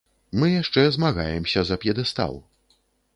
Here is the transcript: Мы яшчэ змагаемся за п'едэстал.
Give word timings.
Мы 0.43 0.47
яшчэ 0.61 0.85
змагаемся 0.95 1.65
за 1.71 1.79
п'едэстал. 1.83 2.33